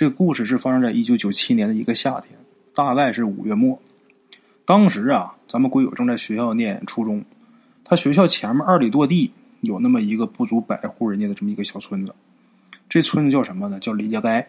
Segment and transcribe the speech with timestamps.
[0.00, 2.38] 这个故事是发生在一九九七年的一个夏天，
[2.74, 3.78] 大概是五月末。
[4.64, 7.22] 当时啊，咱们鬼友正在学校念初中，
[7.84, 12.14] 他学校前面二里多地有那么一个不足百户人家的这么一个小村子。
[12.88, 13.78] 这村子叫什么呢？
[13.78, 14.46] 叫李家街。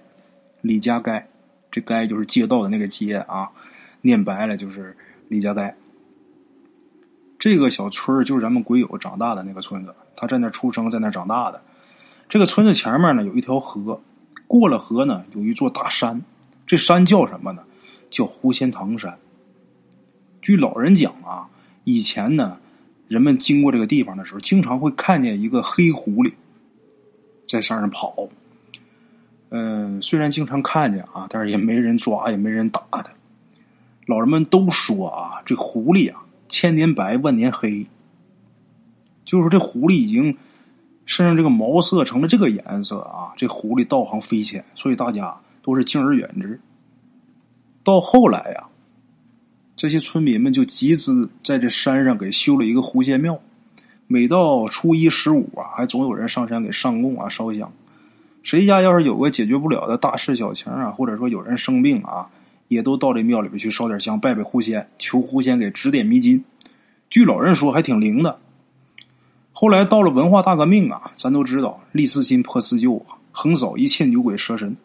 [0.61, 1.25] 李家街，
[1.69, 3.49] 这街就是街道的那个街啊，
[4.03, 4.95] 念白了就是
[5.27, 5.75] 李家街。
[7.37, 11.61] 这个小村就是咱们鬼友长大的那个村子，他在那出生，在那长大的。
[12.29, 14.01] 这个村子前面呢有一条河，
[14.51, 16.21] 过了河呢有一座大山，
[16.67, 17.63] 这山叫什么呢？
[18.09, 19.17] 叫狐仙堂山。
[20.41, 21.47] 据老人讲啊，
[21.85, 22.59] 以前呢
[23.07, 26.33] 人们经过这个地方的时候，经常会看见一个黑狐狸
[27.47, 28.27] 在山上跑。
[29.51, 33.05] 嗯，虽然经常看见啊，但是也没人抓，也没人打它。
[34.05, 36.25] 老人们都说啊，这狐狸啊。
[36.49, 37.87] 千年白，万年黑，
[39.23, 40.35] 就是这狐狸已经
[41.05, 43.33] 身上这个毛色成了这个颜色啊！
[43.35, 46.59] 这狐狸道行非浅，所以大家都是敬而远之。
[47.83, 48.65] 到后来呀，
[49.75, 53.39] 这些村民们就集资在这山上给修了一个狐仙庙，
[54.07, 57.71] 每到初一十五啊，还总有人上山给上供啊、烧香。
[58.43, 62.29] 谁家要是有个解决不了的大事小情啊，或者说有人生病啊。
[62.67, 66.45] 也都到这庙里边去烧点香，拜拜狐仙，求狐仙给指点迷津。
[67.09, 68.39] 据老人说，还挺灵的。
[69.61, 74.75] 后来到了文化大革命啊，咱都知道立四新破四旧啊，横扫一切牛鬼蛇神。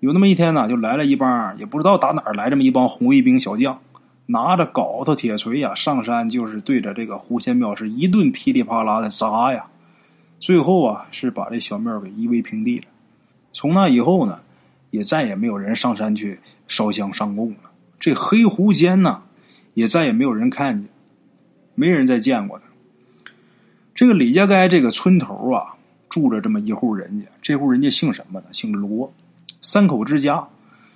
[0.00, 3.78] 有那么一天呢，就来了一帮也不知道打哪儿来这么一帮红卫兵小将，
[4.26, 9.66] 拿着镐头铁锤呀，上山就是对着这个狐仙庙是一顿噼里啪啦的砸呀。
[10.40, 12.86] 最后啊，是把这小庙给夷为平地了。
[13.52, 14.40] 从那以后呢。
[14.90, 17.70] 也再也没有人上山去烧香上供了。
[17.98, 19.22] 这黑狐仙呢，
[19.72, 20.90] 也再也没有人看见，
[21.74, 22.64] 没人再见过他。
[23.94, 25.74] 这个李家街这个村头啊，
[26.08, 27.26] 住着这么一户人家。
[27.40, 28.46] 这户人家姓什么呢？
[28.52, 29.12] 姓罗，
[29.60, 30.46] 三口之家。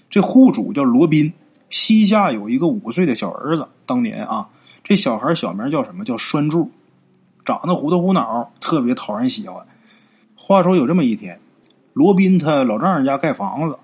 [0.09, 1.33] 这户主叫罗宾，
[1.69, 3.67] 膝下有一个五岁的小儿子。
[3.85, 4.49] 当年啊，
[4.83, 6.05] 这小孩小名叫什么？
[6.05, 6.71] 叫栓柱，
[7.45, 9.67] 长得虎头虎脑，特别讨人喜欢。
[10.35, 11.39] 话说有这么一天，
[11.93, 13.77] 罗宾他老丈人家盖房子。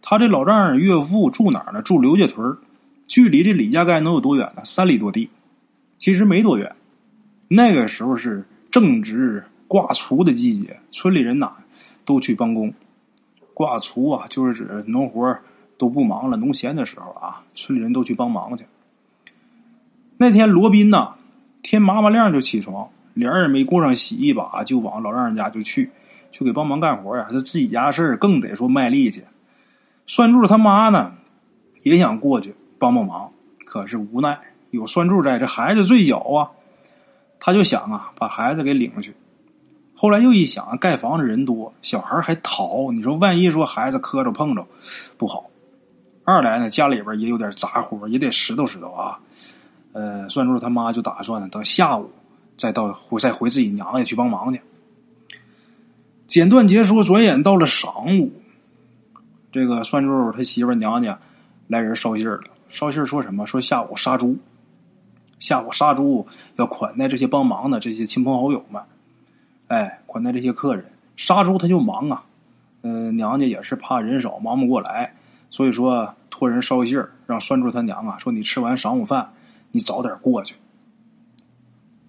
[0.00, 1.80] 他这老丈人岳父住哪儿呢？
[1.82, 2.56] 住刘家屯
[3.06, 4.62] 距离这李家街能有多远呢？
[4.64, 5.30] 三里多地，
[5.96, 6.74] 其实没多远。
[7.54, 11.52] 那个时候是正值挂锄的季节，村里人呐
[12.06, 12.72] 都去帮工。
[13.52, 15.36] 挂锄啊，就是指农活
[15.76, 18.64] 都不忙了，农闲的时候啊，村里人都去帮忙去。
[20.16, 21.16] 那天罗宾呐，
[21.62, 25.90] 天麻麻亮就起床，脸也没顾上洗一把，就往老丈人家就去，
[26.30, 27.26] 去给帮忙干活呀。
[27.28, 29.22] 他自己家事更得说卖力气。
[30.06, 31.12] 栓柱他妈呢，
[31.82, 33.30] 也想过去帮帮忙，
[33.66, 34.38] 可是无奈
[34.70, 36.50] 有栓柱在这，孩子最小啊，
[37.44, 39.12] 他就想啊，把孩子给领去。
[39.96, 44.64] 后来又一想，盖房子人多，小孩还淘，你说万一说孩子磕着碰着
[45.18, 45.50] 不好。
[46.22, 49.18] 二来呢，家里边也有点杂活，也得拾掇拾掇啊。
[49.92, 52.12] 呃，栓柱他妈就打算，等下午
[52.56, 54.60] 再到回再回自己娘家去帮忙去。
[56.28, 58.30] 简短结束，转眼到了晌午。
[59.50, 61.18] 这个栓柱他媳妇娘家
[61.66, 63.44] 来人捎信了，捎信说什么？
[63.44, 64.38] 说下午杀猪，
[65.42, 68.80] 下午杀猪要款待这些帮忙的这些亲朋好友们，
[69.66, 70.84] 哎，款待这些客人。
[71.16, 72.22] 杀猪他就忙啊，
[72.82, 75.16] 嗯，娘家也是怕人少忙不过来，
[75.50, 79.32] 所以说托人捎信儿让栓柱他娘啊说你吃完晌午饭，
[79.72, 80.54] 你早点过去。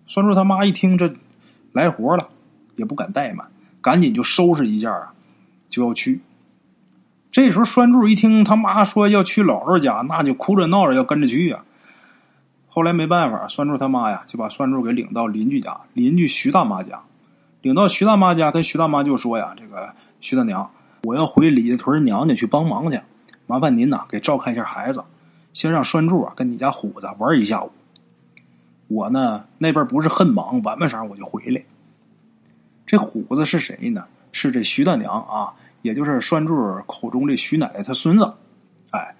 [0.05, 1.15] 栓柱他妈一听这
[1.71, 2.29] 来活了，
[2.75, 3.47] 也不敢怠慢，
[3.81, 5.11] 赶紧就收拾一下啊，
[5.71, 6.21] 就要去。
[7.31, 11.63] 这时候，栓柱一听他妈说要去姥姥家，那就哭着闹着要跟着去呀。
[12.73, 17.03] 后来没办法，栓柱他妈呀就把栓柱给领到邻居家，邻居徐大妈家，
[17.61, 20.67] 领到徐大妈家，跟徐大妈就说呀：“这个徐大娘，
[21.03, 23.00] 我要回李家屯娘家去帮忙去，
[23.45, 25.03] 麻烦您呐给照看一下孩子，
[25.53, 27.72] 先让栓柱啊跟你家虎子玩一下午。
[28.88, 31.62] 我呢那边不是很忙，晚晚上我就回来。
[32.88, 34.06] 这虎子是谁呢？
[34.31, 35.53] 是这徐大娘啊。”
[35.83, 38.33] 也就是栓柱口中这徐奶奶她孙子，
[38.92, 39.13] 哎，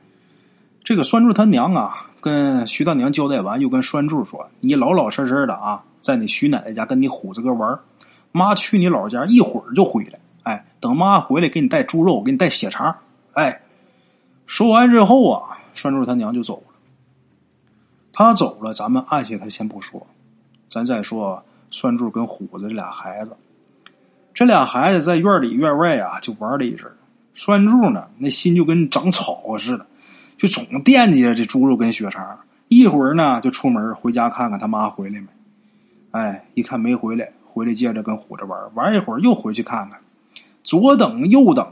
[0.82, 7.78] 这个栓柱他娘啊，跟徐大娘交代完，又跟栓柱说：“你老老实实的啊，在你徐奶奶家跟你虎子哥玩
[8.32, 12.96] 妈去你姥家一会儿就回来，哎，等妈回来给你带猪肉，给你带血肠，
[13.34, 13.60] 哎。”
[14.48, 16.74] 说完之后啊，栓柱他娘就走了。
[18.14, 20.08] 他走了，咱们按下他先不说，
[20.70, 23.32] 咱再说栓柱跟虎子这俩孩子。
[24.34, 26.90] 这俩孩子在院里院外啊，就玩了一阵
[27.34, 29.86] 栓柱呢，那心就跟长草似的，
[30.44, 32.38] 就总惦记着这猪肉跟血肠。
[32.68, 35.28] 一会儿呢，就出门回家看看他妈回来没。
[36.12, 38.60] 哎，一看没回来，回来接着跟虎子玩。
[38.76, 40.02] 玩一会儿又回去看看，
[40.62, 41.66] 左等右等，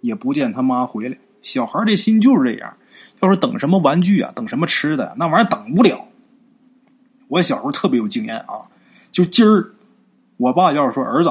[0.00, 1.18] 也不见他妈回来。
[1.42, 2.74] 小孩这心就是这样，
[3.20, 6.06] 要是等什么玩具啊，等什么吃的，那玩意儿等不了。
[7.28, 8.64] 我小时候特别有经验啊，
[9.12, 9.70] 就今儿，
[10.38, 11.30] 我爸要是说儿子，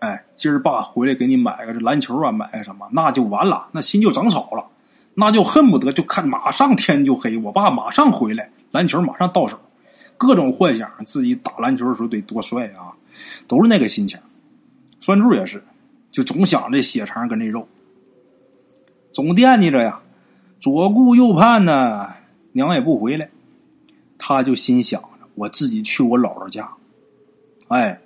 [0.00, 4.66] 哎，今儿爸回来给你买个这篮球啊，买个什么，那就完了，那心就长草了，
[5.20, 9.60] 那就恨不得就看马上天就黑，我爸马上回来，篮球马上到手，
[10.16, 12.96] 各种幻想自己打篮球的时候得多帅啊，
[13.46, 14.18] 都是那个心情。
[14.98, 15.62] 栓柱也是，
[16.10, 17.68] 就总想这血肠跟这肉，
[19.12, 20.00] 总惦记着呀，
[20.58, 22.14] 左顾右盼呢，
[22.52, 23.28] 娘也不回来。
[24.16, 26.70] 他就心想着，我自己去我姥姥家。
[27.68, 28.00] 哎，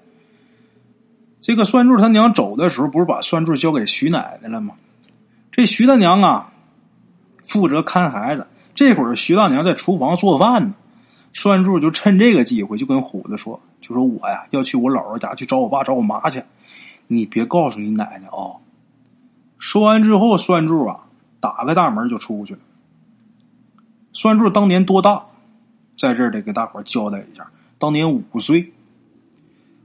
[1.41, 4.75] 这个栓柱他娘走的时候，不是把栓柱交给徐奶奶了吗？
[5.53, 6.53] 这徐大娘啊，
[7.45, 8.47] 负责看孩子。
[8.75, 10.75] 这会儿徐大娘在厨房做饭呢，
[11.33, 16.43] 栓柱就趁这个机会就跟虎子说：“就说我呀要去我姥姥家去找我爸找我妈去，
[17.07, 18.59] 你别告诉你奶奶啊。”
[19.59, 21.05] 说完之后，栓柱啊
[21.39, 22.61] 打开大门就出去了。
[24.13, 25.27] 栓柱当年多大？
[25.97, 27.47] 在这儿得给大伙交代一下，
[27.79, 28.73] 当年五岁，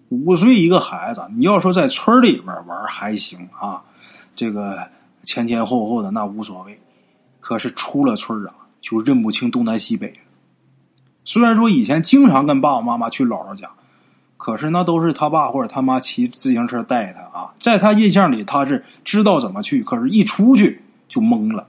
[0.09, 3.83] 五岁一个孩子，你要说在村里边玩还行啊，
[4.35, 4.89] 这个
[5.23, 6.79] 前前后后的那无所谓。
[7.39, 10.13] 可是出了村啊，就认不清东南西北。
[11.23, 13.69] 虽然说以前经常跟爸爸妈妈去姥姥家，
[14.37, 17.53] 可是那都是他爸或者他妈骑自行车带他啊。
[17.59, 21.67] 在他印象里，他是知道怎么去，可是一出去就懵了。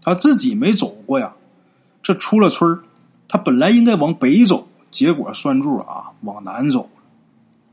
[0.00, 1.34] 他自己没走过呀，
[2.02, 2.80] 这出了村
[3.28, 6.88] 他本来应该往北走，结果拴住了啊往南走，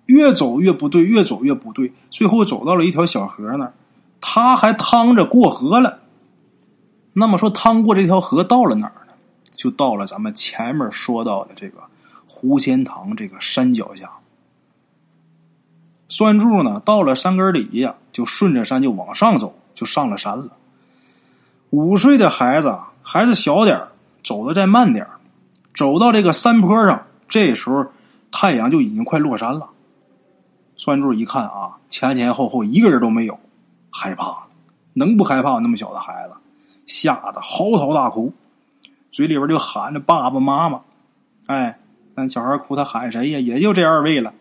[0.07, 3.73] 越走越不对，越走越不对，最后走到了一条小河那儿，
[4.19, 6.00] 他还趟着过河了。
[7.13, 9.13] 那么说，趟过这条河到了哪儿呢？
[9.55, 11.83] 就到了咱们前面说到的这个
[12.27, 14.09] 狐仙堂这个山脚下。
[16.07, 20.49] 栓柱呢，到了山根底下，就顺着山就往上走，就上了山了。
[21.69, 23.87] 五岁的孩子，孩子小点
[24.23, 25.07] 走的再慢点
[25.73, 27.85] 走到这个山坡上，这时候
[28.31, 29.69] 太阳就已经快落山了。
[30.75, 33.39] 栓柱一看啊，前前后后一个人都没有，
[33.89, 34.47] 害怕，
[34.93, 36.33] 能不害怕那么小的孩子？
[36.91, 38.33] 吓得嚎啕大哭，
[39.13, 40.81] 嘴里边就喊着爸爸妈妈。
[41.47, 41.79] 哎，
[42.15, 43.39] 那小孩哭，他喊谁呀？
[43.39, 44.33] 也就这二位了。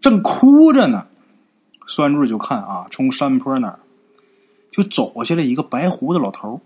[0.00, 1.06] 正哭着呢，
[1.86, 3.78] 栓柱就看啊，从山坡那儿
[4.72, 6.60] 就走下来一个白胡子老头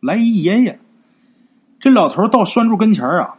[0.00, 0.80] 来一爷爷。
[1.78, 3.36] 这老头到栓柱跟前啊，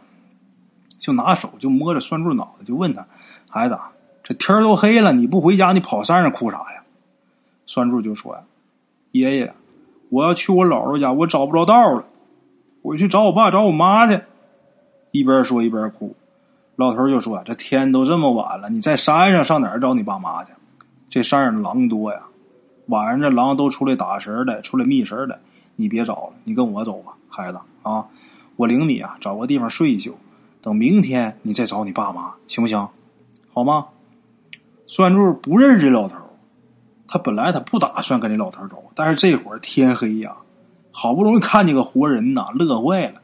[0.98, 3.06] 就拿手就摸着栓柱脑袋，就问他
[3.50, 3.78] ：“孩子，
[4.22, 6.82] 这天都黑了，你不回家，你跑山上哭啥呀？”
[7.66, 8.42] 栓柱就说：“呀，
[9.10, 9.54] 爷爷，
[10.10, 12.04] 我要去我姥姥家，我找不着道了，
[12.82, 14.20] 我去找我爸找我妈去。”
[15.12, 16.14] 一边说一边哭。
[16.76, 20.52] 老头就说：“这天都这么晚了，你在山上上哪儿找你爸妈去？
[21.10, 22.22] 这山上狼多呀，
[22.86, 25.40] 晚上这狼都出来打食的，出来觅食的。
[25.76, 28.06] 你别找了，你跟我走吧，孩子啊。”
[28.56, 30.16] 我领你啊，找个地方睡一宿，
[30.60, 32.88] 等明天你再找你爸妈，行不行？
[33.52, 33.86] 好吗？
[34.86, 36.16] 栓柱不认识这老头
[37.08, 40.36] 他本来他不打算跟这老头走，但是这会儿天黑呀，
[40.92, 43.14] 好不容易看见个活人呐，乐坏了。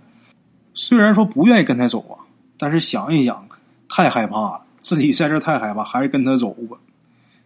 [0.72, 2.25] 虽然说不愿意跟他走啊，
[2.58, 3.46] 但是想一想，
[3.88, 6.79] 太害怕了，自己在这太害怕，还是跟他走吧。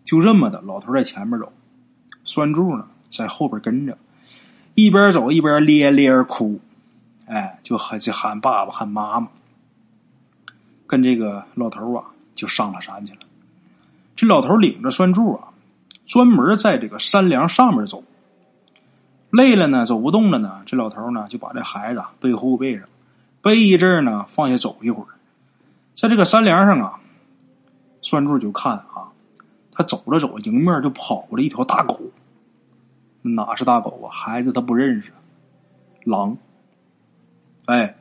[0.04, 1.52] 就这么的，老头在前面走，
[2.25, 3.99] 栓柱呢在后边跟着，
[4.75, 6.61] 一边走一边咧咧哭。
[7.26, 9.28] 哎，就喊就喊爸爸喊妈妈，
[10.87, 12.04] 跟这个老头啊
[12.35, 13.18] 就上了山去了。
[14.16, 15.48] 这老头领着栓柱啊，
[16.09, 18.03] 专门在这个山梁上面走。
[19.31, 22.88] 累了呢，走不动了呢，这老头呢就把这孩子背后背上，
[23.43, 25.09] 背一阵呢放下走一会儿。
[25.95, 26.99] 在这个山梁上啊，
[28.00, 29.12] 栓柱就看啊，
[29.71, 32.00] 他走着走，迎面就跑了一条大狗。
[33.21, 34.09] 哪是大狗啊？
[34.11, 35.12] 孩子他不认识，
[36.05, 36.38] 狼。
[37.67, 37.97] 哎，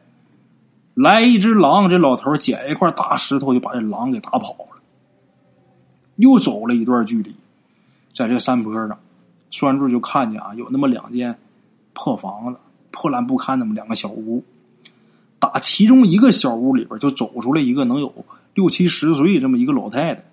[0.93, 4.81] 来一只狼，这老头捡一块大石头就把这狼给打跑了。
[6.15, 7.35] 又走了一段距离，
[8.17, 8.97] 在这山坡上，
[9.51, 11.37] 栓柱就看见啊，有那么两间
[11.93, 12.59] 破房子，
[12.89, 14.43] 破烂不堪，那么两个小屋。
[15.37, 18.11] 打其中一个小屋里边，就走出来一个能有
[18.55, 20.23] 六七十岁这么一个老太太，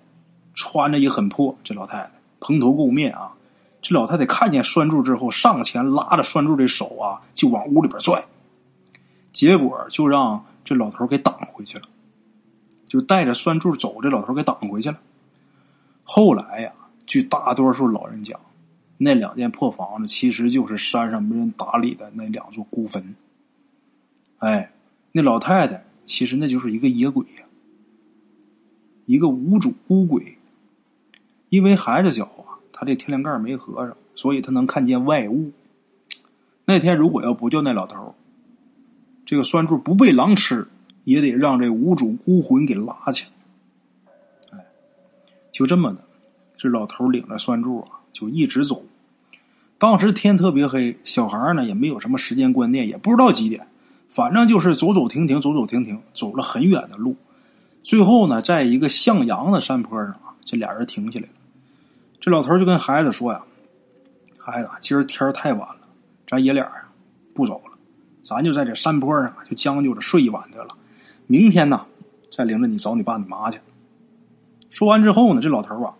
[0.55, 1.55] 穿着也很破。
[1.63, 3.33] 这老太太蓬头垢面啊。
[3.83, 8.25] 这老太太看见栓柱之后，上前拉着栓柱的手啊，就往屋里边拽。
[9.31, 11.83] 结果就让这老头给挡回去了，
[12.87, 14.97] 就带着栓柱走，这老头给挡回去了。
[16.03, 16.71] 后来呀，
[17.05, 18.39] 据大多数老人讲，
[18.97, 23.15] 那两间破房子其实就是山上没人打理的那两座孤坟。
[24.39, 24.71] 哎，
[25.11, 27.43] 那老太太其实那就是一个野鬼呀，
[29.05, 30.37] 一个无主孤鬼。
[31.49, 35.51] 因为孩子小啊，他这天灵盖没合上，所以他能看见外物。
[36.65, 38.15] 那天如果要不救那老头
[39.25, 40.67] 这个栓柱不被狼吃，
[41.03, 44.57] 也得让这无主孤魂给拉起来。
[44.57, 44.65] 哎，
[45.51, 46.04] 就这么的，
[46.57, 48.83] 这老头领着酸柱啊，就一直走。
[49.77, 53.67] 当时天特别黑，小孩呢也没有什么时间观念，也不知道几点，
[54.07, 57.17] 反正就是走走停停，走走停停，走了很远的路。
[57.83, 61.33] 最后呢，在一个向阳的山坡上啊，这俩人停下来了。
[62.19, 63.43] 这老头就跟孩子说呀
[64.39, 65.77] ：“孩子，今儿天太晚了，
[66.25, 66.67] 咱爷俩
[67.33, 67.77] 不走了，
[68.23, 70.69] 咱就在这山坡上就将就着睡一晚得了。
[71.27, 71.85] 明天呢，
[72.31, 73.59] 再领着你找你爸你妈去。”
[74.71, 75.93] 说完之后呢，这老头啊，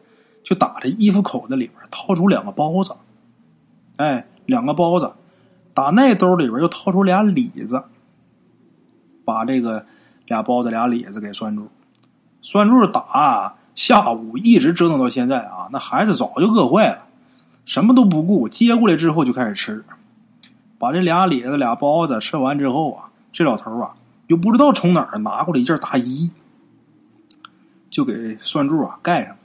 [0.46, 2.96] 就打这衣服口子里边掏出两个包子，
[3.96, 5.12] 哎，两个包子，
[5.74, 7.84] 打那兜里边又掏出俩李子，
[9.26, 9.88] 把这个
[10.28, 11.68] 俩包子俩李子给拴住。
[12.44, 17.08] 拴柱打下午一直折腾到现在啊，那孩子早就饿坏了，
[17.66, 19.84] 什么都不顾，接过来之后就开始吃。
[20.78, 23.96] 把这俩李子、俩包子吃完之后啊，这老头啊
[24.28, 26.30] 又不知道从哪儿拿过来一件大衣，
[27.90, 29.36] 就给拴柱啊盖上。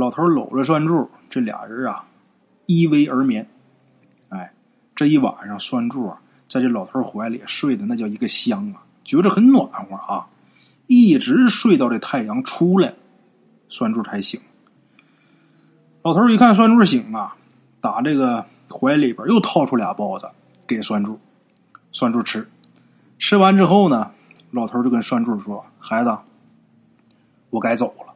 [0.00, 2.06] 老头搂着栓柱，这俩人啊
[2.64, 3.46] 依偎而眠。
[4.30, 4.50] 哎，
[4.96, 10.26] 这一晚上栓柱啊在这老头怀里睡的那叫一个香啊，觉着很暖和啊。
[10.86, 12.94] 一直睡到这太阳出来，
[13.68, 14.40] 栓柱才醒。
[16.02, 17.36] 老头一看栓柱醒啊，
[17.82, 20.30] 打这个怀里边又掏出俩包子
[20.66, 21.20] 给栓柱，
[21.92, 22.48] 栓柱吃。
[23.18, 24.12] 吃完之后呢，
[24.50, 26.16] 老头就跟栓柱说：“孩子，
[27.50, 28.14] 我该走了，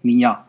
[0.00, 0.45] 你呀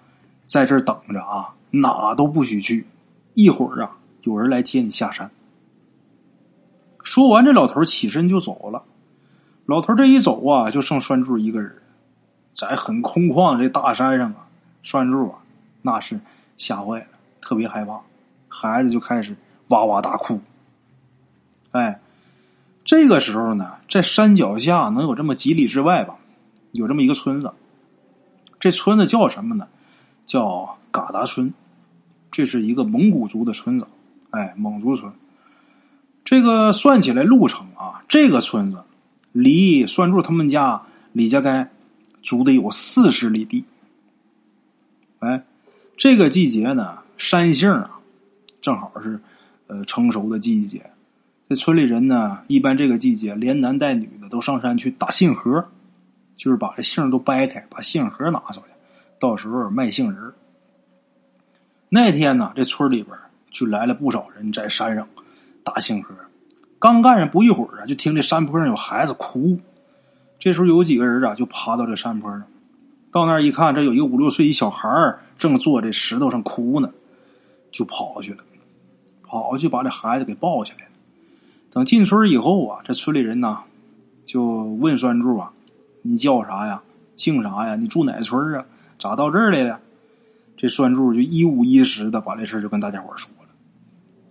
[0.47, 2.87] 在这儿等着啊，哪都不许去。
[3.33, 5.29] 一会儿啊，有人来接你下山。”
[7.03, 8.83] 说完，这老头起身就走了。
[9.65, 11.73] 老头这一走啊，就剩栓柱一个人，
[12.53, 14.47] 在很空旷的这大山上啊，
[14.81, 15.39] 栓柱啊，
[15.81, 16.19] 那是
[16.57, 17.07] 吓坏了，
[17.41, 18.01] 特别害怕，
[18.47, 19.35] 孩子就开始
[19.67, 20.41] 哇哇大哭。
[21.71, 21.99] 哎，
[22.83, 26.15] 这个时候呢，在山脚下能有这么几里之外吧，
[26.71, 27.53] 有这么一个村子，
[28.59, 29.67] 这村子叫什么呢？
[30.27, 31.51] 叫嘎达村，
[32.29, 33.87] 这是一个蒙古族的村子，
[34.29, 35.11] 哎，蒙族村。
[36.23, 38.83] 这个算起来路程啊，这个村子。
[39.31, 40.81] 离栓柱他们家
[41.13, 41.69] 李家该
[42.23, 43.65] 足得有四十里地。
[45.19, 45.43] 哎，
[45.95, 47.99] 这个季节呢，山杏啊，
[48.61, 49.19] 正好是
[49.67, 50.89] 呃成熟的季节。
[51.47, 55.69] 这村里人呢，一般这个季节连男带女的都上山去打杏核，
[56.35, 58.67] 就是把这杏都掰开，把杏核拿出来，
[59.19, 60.33] 到时候卖杏仁。
[61.89, 63.17] 那天呢，这村里边
[63.49, 65.07] 就来了不少人在山上
[65.63, 66.13] 打杏核。
[66.79, 69.59] 刚干上不一会儿啊，就听这山坡上有孩子哭。
[70.37, 72.43] 这时候有几个人啊，就爬到这山坡上，
[73.11, 76.91] 到那一看，这有一个五六岁一小孩正坐这石头上哭呢，
[77.71, 78.43] 就跑去了，
[79.23, 80.91] 跑去把这孩子给抱起来了。
[81.71, 83.63] 等进村以后啊，这村里人呐，
[84.25, 85.51] 就问栓柱啊
[86.03, 86.83] ：“你叫啥呀？
[87.15, 87.75] 姓啥呀？
[87.75, 88.65] 你住哪村啊？
[88.99, 89.79] 咋到这儿来了？”
[90.57, 93.49] 这栓柱就一五一十的把这事就跟大家伙说了。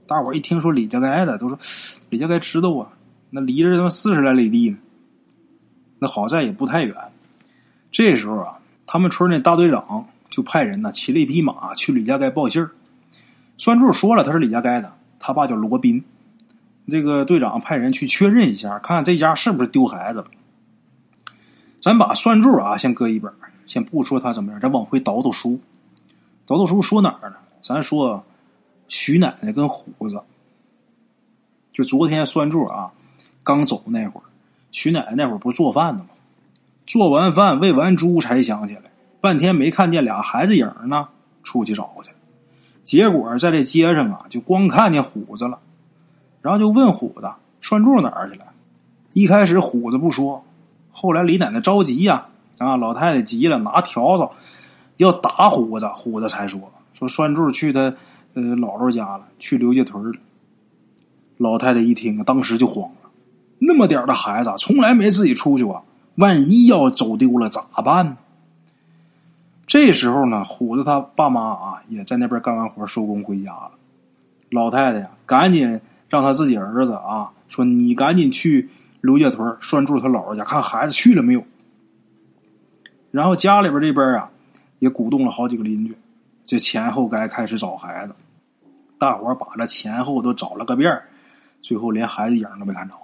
[0.08, 1.58] 大伙一听说李家该的，都说
[2.10, 2.90] 李家该知道啊，
[3.30, 4.78] 那离着他妈四十来里地呢。
[5.98, 6.94] 那好在也不太远。
[7.92, 12.70] 这时候啊，他们村那大队长就派人呢骑了一匹马去李家该报信儿。
[13.56, 16.04] 栓柱说了他是李家该的，他爸叫罗宾。
[16.88, 20.26] 这个队长派人去确认一下，看看这家是不是丢孩子了。
[21.80, 23.32] 咱把栓柱啊先搁一边，
[23.66, 25.60] 先不说他怎么样，咱往回倒倒书。
[26.46, 27.36] 倒倒书说哪儿呢？
[27.62, 28.24] 咱说。
[28.88, 30.22] 徐奶奶跟虎子，
[31.72, 32.92] 就昨天栓柱啊
[33.42, 34.22] 刚走那会儿，
[34.70, 36.10] 徐奶奶那会儿不是做饭呢吗？
[36.86, 38.82] 做完饭喂完猪才想起来，
[39.20, 41.08] 半天没看见俩孩子影呢，
[41.42, 42.12] 出去找去。
[42.84, 45.58] 结果在这街上啊，就光看见虎子了，
[46.40, 47.28] 然后就问虎子
[47.60, 48.46] 栓柱哪儿去了。
[49.14, 50.44] 一开始虎子不说，
[50.92, 54.30] 后来李奶奶着急呀，啊老太太急了，拿笤帚
[54.96, 56.60] 要打虎子，虎子才说
[56.94, 57.94] 说栓柱去他。
[58.34, 60.18] 呃，姥姥家了，去刘家屯了。
[61.38, 62.96] 老太太一听，当时就慌了。
[63.58, 65.82] 那么点的孩子，从来没自己出去过，
[66.16, 68.18] 万一要走丢了咋办呢？
[69.66, 73.70] 这时候呢，虎子他爸妈啊，也在那边干完活收工回家了。
[74.50, 78.68] 老太太呀，赶紧让他自己儿子啊，说你赶紧去
[79.00, 81.42] 刘家屯拴柱他姥姥家，看孩子去了没有。
[83.16, 84.28] 然后家里边这边啊，
[84.78, 85.96] 也鼓动了好几个邻居，
[86.44, 88.14] 这前后该开始找孩子。
[88.98, 91.00] 大伙把这前后都找了个遍
[91.62, 92.94] 最后连孩子影都没看着。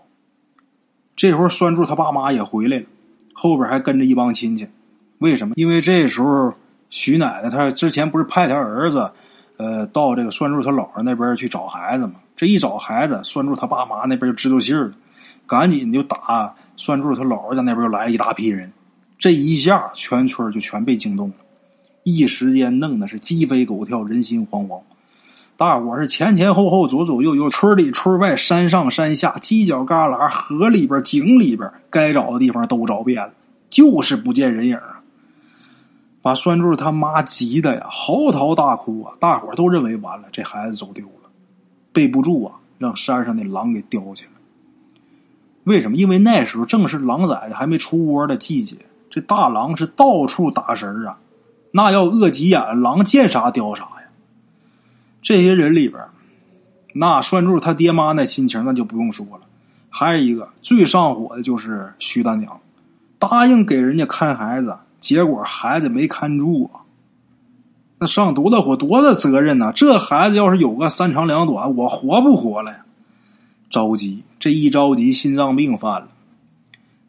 [1.17, 2.85] 这会儿栓柱他爸妈也回来了，
[3.33, 4.69] 后边还跟着一帮亲戚。
[5.17, 5.55] 为什么？
[5.57, 6.53] 因为这时候
[6.91, 9.11] 徐奶奶她之前不是派她儿子，
[9.57, 12.17] 呃，到这个栓柱他姥姥那边去找孩子嘛。
[12.37, 14.93] 这一找孩子，栓柱他爸妈那边就知道信儿了，
[15.47, 18.71] 赶紧就打算柱他姥姥家那边又来了一大批人。
[19.23, 21.35] 这一下，全村就全被惊动了，
[22.03, 24.81] 一时间弄得是鸡飞狗跳，人心惶惶。
[25.57, 33.33] 大伙是前前后后、左左右右，村里村外、山上山下、犄角旮旯、河里边、井里边，该找的地方都找遍了，
[33.71, 35.03] 就是不见人影啊！
[36.21, 39.15] 把栓柱他妈急的呀，嚎啕大哭啊！
[39.21, 41.31] 大伙都认为完了，这孩子走丢了，
[41.93, 44.33] 背不住啊，让山上的狼给叼去了。
[45.63, 45.97] 为什么？
[45.97, 48.79] 因为那时候正是狼崽子还没出窝的季节。
[49.13, 51.19] 这大狼是到处打食儿啊，
[51.71, 54.09] 那要饿急眼，狼见啥叼啥呀。
[55.21, 56.03] 这些人里边，
[56.95, 59.41] 那拴住他爹妈那心情那就不用说了。
[59.91, 62.59] 还有一个最上火的就是徐大娘，
[63.19, 66.81] 答应给人家看孩子，结果孩子没看住啊。
[67.99, 69.71] 那上多大火，多大责任呐！
[69.75, 72.79] 这孩子要是有个三长两短，我活不活了呀？
[73.69, 76.09] 着急，这一着急，心脏病犯了。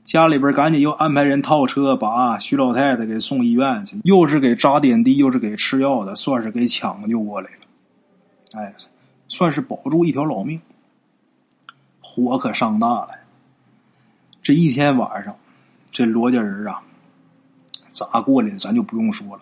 [0.04, 8.62] 家里边赶紧又安排人套车把徐老太太给送医院去，又是给扎点滴，又是给吃药的，算是给抢救过来了。
[8.62, 8.74] 哎，
[9.30, 10.62] 算是保住一条老命。
[12.02, 13.10] 火可上大了。
[14.42, 15.34] 这一天晚上，
[15.90, 16.82] 这罗家人啊，
[17.92, 19.42] 咋过来的咱就不用说了。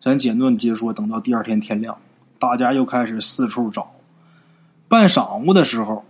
[0.00, 1.96] 咱简短接说，等到第二天天亮，
[2.38, 3.90] 大家又开始四处找。
[4.86, 6.04] 半晌午的时候，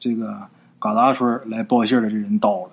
[0.00, 0.48] 这个
[0.80, 2.70] 嘎达村来报信的这人到了。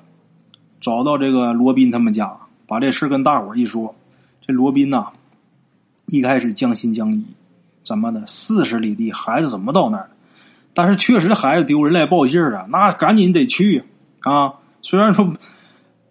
[0.79, 3.95] 找到这个罗宾他们家，把这事跟大伙一说，
[4.41, 5.07] 这罗宾呐，
[6.07, 7.23] 一开始将信将疑，
[7.83, 8.25] 怎么的？
[8.25, 10.09] 四十里地，孩子怎么到那儿？
[10.73, 13.83] 但是确实孩子丢人来报信了，那赶紧得去
[14.19, 14.53] 啊！
[14.83, 15.33] 虽然说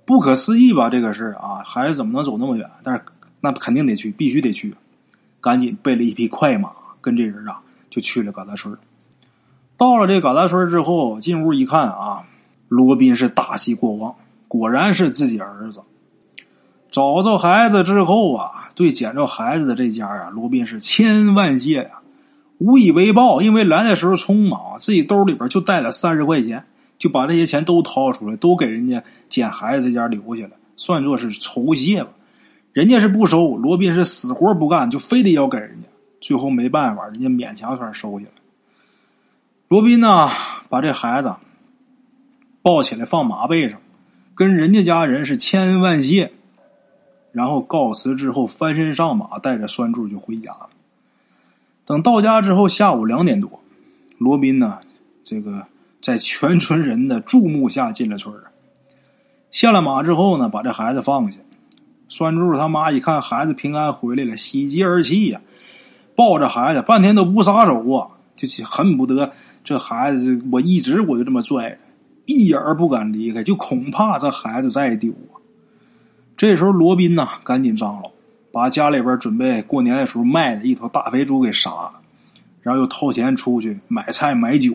[0.05, 2.69] 不可思议吧，这个事啊，孩子怎么能走那么远？
[2.83, 3.03] 但是
[3.41, 4.75] 那肯定得去，必须得去。
[5.41, 8.77] 赶紧备了一匹快马，跟这人啊就去了嘎达村。
[9.77, 12.25] 到了这嘎达村之后，进屋一看啊，
[12.69, 14.17] 罗宾是大喜过望。
[14.49, 15.83] 果然是自己儿子，
[16.91, 22.01] 找着孩子之后啊，对捡着孩子的这家啊，罗宾是千恩万谢呀，
[22.59, 23.43] 无以为报。
[23.43, 26.65] 因为来的时候匆忙，自己兜里边就带了三十块钱，
[26.97, 32.11] 就把这些钱都掏出来，都给人家捡孩子这家留下了，算作是酬谢吧。
[32.73, 35.89] 人家是不收，罗宾是死活不干，就非得要给人家。
[36.21, 38.33] 最后没办法，人家勉强算收下了。
[39.69, 40.29] 罗宾呢，
[40.69, 41.35] 把这孩子
[42.63, 43.81] 抱起来放马背上。
[44.37, 46.31] 跟人家家人是千恩万谢，
[47.33, 50.69] 然后告辞之后，翻身上马，带着栓柱就回家了。
[51.87, 53.63] 等到家之后，下午两点多，
[54.19, 54.81] 罗宾呢，
[55.25, 55.65] 这个
[56.03, 58.35] 在全村人的注目下进了村
[59.51, 61.39] 下了马之后呢，把这孩子放下。
[62.09, 65.41] 栓柱他妈一看孩子平安回来了，喜极而泣呀，
[66.15, 69.33] 抱着孩子半天都不撒手啊，就恨不得
[69.65, 71.79] 这孩子，我一直我就这么拽着。
[72.27, 75.39] 一眼儿不敢离开，就恐怕这孩子再丢啊！
[76.37, 78.13] 这时候，罗宾呐，赶紧张罗，
[78.53, 81.93] 把家里边准备过年的时候卖的一头大肥猪给杀了，
[82.61, 84.75] 然后又掏钱出去买菜买酒。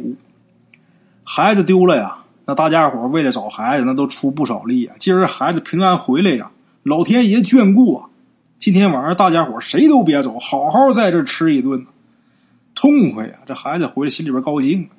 [1.24, 4.96] 孩子丢了呀，那大家伙为了找孩子，那都出不少力啊。
[4.98, 6.52] 今儿孩子平安回来呀，
[6.84, 8.10] 老天爷眷顾啊！
[8.58, 11.86] 今天晚上大家伙谁都别走，好好在这吃一顿，
[12.74, 13.34] 痛快呀！
[13.46, 14.90] 这孩子回来心里边高兴。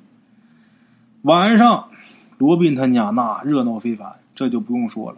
[1.23, 1.89] 晚上。
[2.37, 5.17] 罗宾他家那热闹非凡，这就不用说了，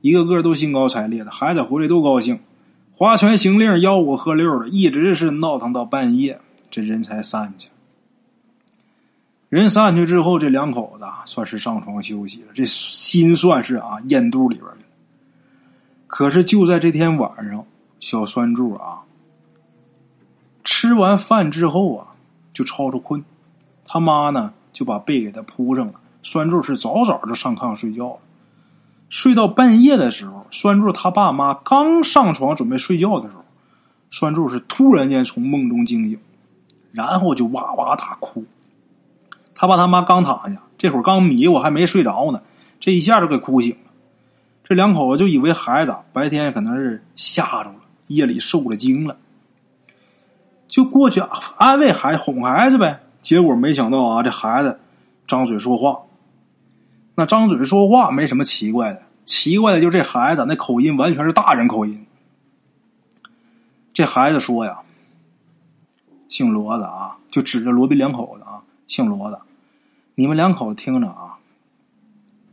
[0.00, 2.40] 一个个都兴高采烈的，孩子回来都高兴，
[2.92, 7.68] 划拳行令，吆五喝六的，一直是闹腾到半夜，这人才散去。
[9.48, 14.78] 人散去之后，这两口子算是上床休息了，这心算是啊咽肚里边了。
[16.06, 17.66] 可是就在这天晚上，
[18.00, 19.02] 小栓柱啊，
[20.64, 22.06] 吃完饭之后啊，
[22.54, 23.22] 就吵吵困，
[23.84, 25.94] 他妈呢就把被给他铺上了。
[26.22, 28.18] 栓柱是早早就上炕睡觉了，
[29.08, 33.44] 睡到半夜的时候，栓柱他爸妈刚上床准备睡觉的时候，
[34.10, 36.18] 栓柱是突然间从梦中惊醒，
[36.92, 38.44] 然后就哇哇大哭。
[39.54, 42.42] 他爸他妈刚躺下，这会儿刚迷糊还没睡着呢，
[42.80, 43.90] 这一下就给哭醒了。
[44.64, 49.16] 这两口子就以为孩子白天可能是吓着了，夜里受了惊了，
[50.68, 51.20] 就过去
[51.58, 53.00] 安慰孩子、哄孩子呗。
[53.20, 54.80] 结果没想到啊，这孩子
[55.26, 56.02] 张嘴说话。
[57.14, 62.06] 那张嘴说话没什么奇怪的，奇怪的就是这孩子那口音完全是大人口音。
[63.92, 64.78] 这孩子说呀
[66.30, 69.42] ：“姓罗的啊，就指着罗宾两口子啊，姓罗的，
[70.14, 71.36] 你们两口子听着啊，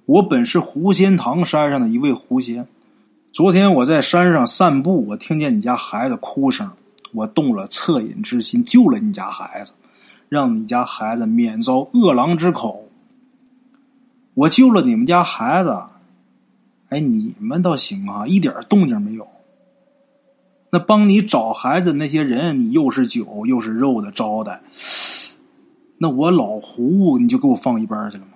[0.06, 2.68] 我本是狐仙堂山上的一位狐仙，
[3.32, 6.70] 昨天我在山上散步，我听见你家孩子哭声，
[7.14, 9.72] 我动了恻隐之心，救了你家孩子，
[10.28, 12.89] 让你家孩子免遭恶狼之口。
[14.40, 15.78] 我救了你们家孩子，
[16.88, 19.28] 哎，你们倒行啊，一点动静没有。
[20.70, 24.62] 那帮你找孩子那些人，你又是酒又是肉的招待，
[25.98, 28.32] 那我老胡你就给我放一边去了吗？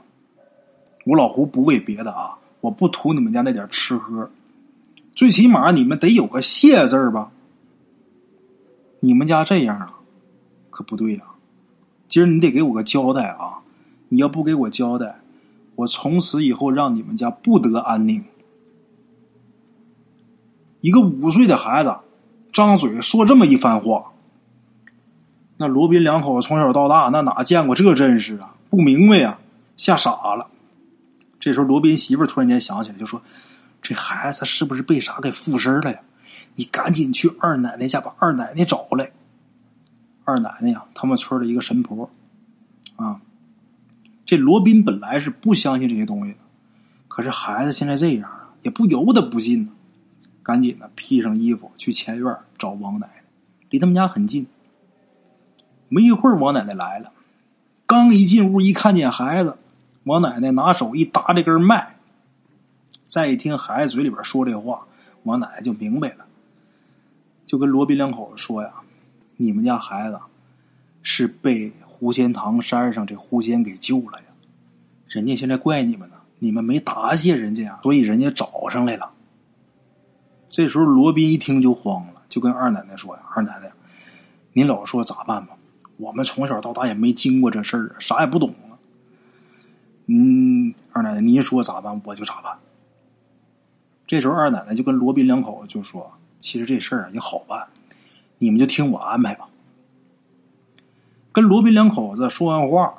[1.05, 4.29] 我老胡不为别的啊，我不图你们家那点吃喝，
[5.15, 7.31] 最起码你们得有个谢字吧。
[8.99, 9.93] 你们家这样啊，
[10.69, 11.23] 可不对呀！
[12.09, 13.61] 今儿你得给我个交代啊！
[14.09, 15.21] 你要不给我交代，
[15.75, 18.23] 我从此以后让你们家不得安宁。
[20.81, 21.95] 一个五岁的孩子。
[22.51, 24.11] 张嘴说这么一番话，
[25.57, 28.53] 那罗宾两口子从小到大，那哪见过这阵势啊？
[28.69, 29.39] 不明白呀，
[29.75, 30.51] 吓傻了。
[31.39, 33.23] 这时候，罗宾媳妇突然间想起来，就说
[33.81, 36.01] ：“这孩子是不是被啥给附身了呀？
[36.53, 39.11] 你赶紧去二奶奶家把二奶奶找来。”
[40.23, 42.07] 二奶奶呀，他们村的一个神婆。
[44.25, 46.39] 这罗宾本来是不相信这些东西的，
[47.07, 49.71] 可是孩子现在这样啊，也不由得不信呢。
[50.41, 53.23] 赶紧的，披上衣服去前院找王奶奶，
[53.69, 54.47] 离他们家很近。
[55.87, 57.11] 没一会儿，王奶奶来了，
[57.85, 59.57] 刚一进屋，一看见孩子，
[60.03, 61.95] 王奶奶拿手一搭这根脉，
[63.07, 64.85] 再一听孩子嘴里边说这话，
[65.23, 66.25] 王奶奶就明白了，
[67.45, 68.73] 就跟罗宾两口子说呀
[69.37, 70.19] ：“你们家孩子
[71.03, 74.25] 是被狐仙堂山上这狐仙给救了呀，
[75.07, 79.11] 人家现在怪你们呢，你们没答谢人家呀，所以人家找上来了。”
[80.49, 83.71] 这时候，罗宾一听就慌了，就跟二奶奶说：“呀，二奶奶，
[84.53, 85.57] 您老说咋办吧？
[85.97, 88.77] 我们从小到大也没经过这事儿，啥也不懂啊。
[90.05, 92.57] 嗯，二奶奶，您说咋办，我就咋办。”
[94.07, 97.67] 这时候，二奶奶就跟罗宾两口子就说：“其实这事儿啊也好办，
[98.37, 99.49] 你们就听我安排吧。”
[101.33, 102.93] 跟罗宾两口子说完话，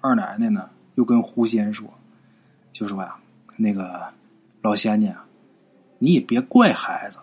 [0.00, 1.86] 二奶奶呢又跟狐仙说
[2.72, 3.14] ：“就说呀，
[3.56, 4.02] 那个
[4.62, 5.14] 老仙家。”
[5.98, 7.18] 你也别怪孩子，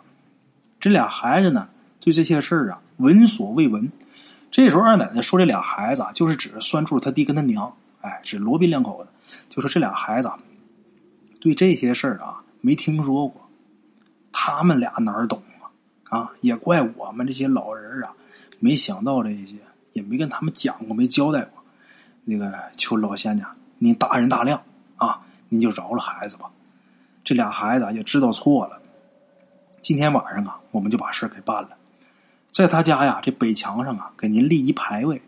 [0.80, 1.68] 这俩孩子呢，
[2.00, 3.92] 对这些事儿啊闻所未闻。
[4.50, 9.10] 这时候二奶奶说：“这俩孩子啊，就是指栓柱他弟跟他娘，哎，指罗宾两口子。
[9.50, 10.32] 就说这俩孩子
[11.40, 13.48] 对这些事儿啊没听说过，
[14.32, 15.42] 他们俩哪儿懂
[16.10, 16.18] 啊？
[16.18, 18.12] 啊，也怪我们这些老人啊，
[18.60, 19.58] 没想到这些，
[19.94, 21.64] 也没跟他们讲过，没交代过。
[22.26, 24.62] 那个求老仙家，您大人大量
[24.98, 26.52] 啊，您就饶了孩子吧。”
[27.24, 28.82] 这俩孩子也知道错了。
[29.82, 31.70] 今天晚上啊，我们就把事儿给办了，
[32.52, 35.22] 在他家呀这北墙上啊，给您立一牌位，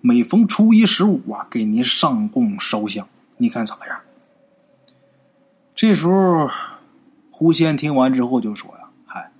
[0.00, 3.06] 每逢初一十五啊，给您上供烧香，
[3.36, 4.00] 你看咋样？
[5.74, 6.50] 这时候，
[7.30, 9.32] 狐仙听完之后就说呀：“嗨，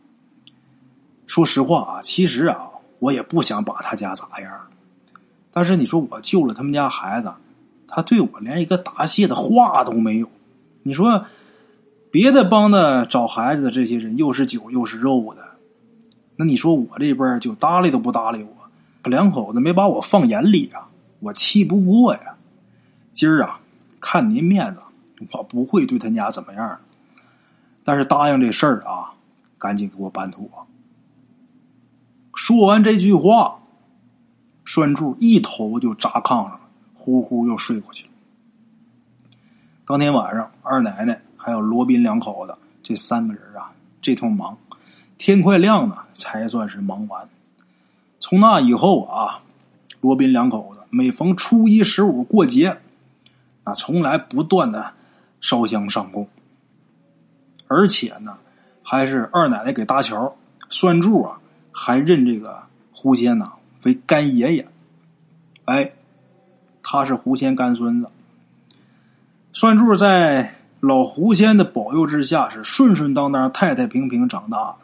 [1.26, 4.68] 说实话啊，其实啊，我也不想把他家咋样，
[5.52, 7.32] 但是你说我救了他们家孩子，
[7.86, 10.28] 他对我连一个答谢的话都没有，
[10.82, 11.26] 你说？”
[12.12, 15.42] 别的帮的找孩子的这些人，又是酒又是肉的，
[16.36, 22.36] 那你说我这边就搭理都不搭理我，两口子没把我放眼里啊，我气不过呀。
[23.14, 23.60] 今儿啊，
[23.98, 24.82] 看您面子，
[25.32, 26.80] 我不会对他家怎么样，
[27.82, 29.14] 但是答应这事儿啊，
[29.56, 30.46] 赶紧给我办妥。
[32.34, 33.61] 说完这句话，
[34.64, 36.60] 栓柱一头就扎炕上了，
[36.94, 38.10] 呼呼又睡过去了。
[39.84, 41.20] 当天晚上，二奶奶。
[41.44, 44.56] 还有罗宾两口子这三个人啊，这通忙，
[45.18, 47.28] 天快亮了才算是忙完。
[48.20, 49.42] 从那以后啊，
[50.00, 52.78] 罗宾两口子每逢初一十五过节，
[53.64, 54.94] 啊，从来不断的
[55.40, 56.28] 烧香上供，
[57.66, 58.38] 而且呢，
[58.84, 60.36] 还是二奶奶给搭桥，
[60.68, 61.40] 栓柱啊，
[61.72, 64.68] 还认这个狐仙呐为干爷爷，
[65.64, 65.92] 哎，
[66.82, 68.08] 他是狐仙干孙子，
[69.52, 70.56] 算柱在。
[70.82, 74.74] 老狐仙的保佑之下，是顺顺当当、太太平平长大的。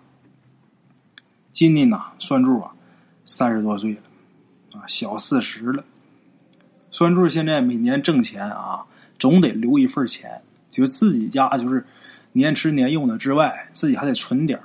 [1.51, 2.71] 今年呐，算柱啊，
[3.25, 4.01] 三十多岁了，
[4.79, 5.83] 啊，小四十了。
[6.93, 8.85] 算柱现在每年挣钱啊，
[9.19, 11.85] 总得留一份钱，就自己家就是
[12.31, 14.61] 年吃年用的之外，自己还得存点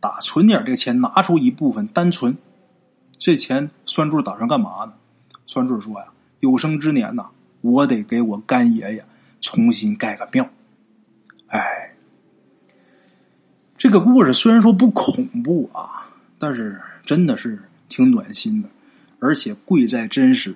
[0.00, 2.36] 打存点这个钱，拿出一部分单存。
[3.18, 4.92] 这钱栓柱打算干嘛呢？
[5.46, 6.06] 栓柱说呀
[6.40, 7.30] ：“有生之年呐，
[7.62, 9.04] 我得给我干爷爷
[9.40, 10.48] 重新盖个庙。”
[11.48, 11.94] 哎，
[13.76, 18.68] 这个故事虽然说不恐怖啊，但是真的是挺暖心的，
[19.18, 20.54] 而且贵在真实。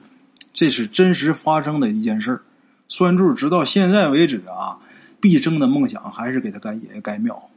[0.53, 2.42] 这是真实发生的一件事儿。
[2.88, 4.79] 酸柱直到现在为止啊，
[5.18, 7.48] 毕生的梦想还是给他干爷爷盖庙。